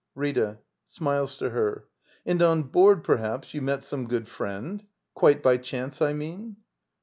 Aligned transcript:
Rita. 0.15 0.57
[Smiles 0.87 1.37
to 1.37 1.51
her.] 1.51 1.85
And 2.25 2.41
on 2.41 2.63
board, 2.63 3.03
perhaps, 3.03 3.53
you 3.53 3.61
met 3.61 3.83
some 3.83 4.07
good 4.07 4.27
friend? 4.27 4.83
Quite 5.13 5.43
by 5.43 5.57
chance, 5.57 6.01
I 6.01 6.11
mean. 6.11 6.55